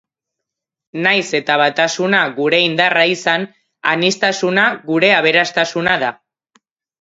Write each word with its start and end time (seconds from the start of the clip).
Nahiz 1.01 1.25
eta 1.39 1.57
batasuna 1.61 2.21
gure 2.37 2.61
indarra 2.69 3.03
izan, 3.11 3.45
aniztasuna 3.93 4.65
gure 4.89 5.13
aberastasuna 5.19 5.97
da. 6.07 6.11